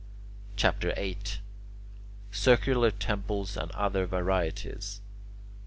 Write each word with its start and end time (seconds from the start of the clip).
CHAPTER 0.55 0.95
VIII 0.95 1.19
CIRCULAR 2.31 2.89
TEMPLES 2.89 3.55
AND 3.55 3.71
OTHER 3.73 4.07
VARIETIES 4.07 4.99
1. 5.03 5.11